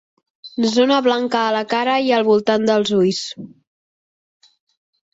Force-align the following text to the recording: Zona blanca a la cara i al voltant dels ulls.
Zona 0.75 0.97
blanca 1.07 1.43
a 1.43 1.53
la 1.57 1.61
cara 1.75 1.99
i 2.09 2.11
al 2.21 2.27
voltant 2.31 2.69
dels 2.73 2.97
ulls. 3.05 3.23